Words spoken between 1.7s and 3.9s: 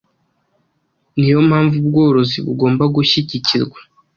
ubworozi bugomba gushyigikirwa,